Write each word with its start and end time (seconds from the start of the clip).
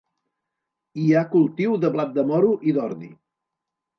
Hi 1.01 1.09
ha 1.13 1.21
cultiu 1.33 1.77
de 1.83 1.91
blat 1.97 2.17
de 2.17 2.25
moro 2.31 2.49
i 2.71 2.75
d'ordi. 2.79 3.13